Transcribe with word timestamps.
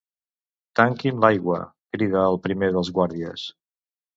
Tanquin 0.79 1.21
l'aigua! 1.25 1.59
—crida 1.67 2.25
el 2.33 2.41
primer 2.49 2.73
dels 2.77 2.91
guàrdies. 2.99 3.49